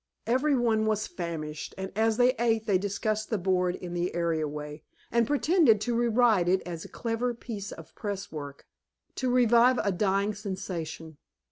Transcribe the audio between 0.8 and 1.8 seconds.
was famished,